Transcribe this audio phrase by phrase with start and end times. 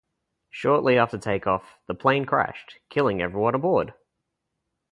[0.49, 3.93] Shortly after takeoff, the plane crashed, killing everyone aboard.